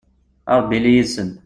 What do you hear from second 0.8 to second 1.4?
yid-sen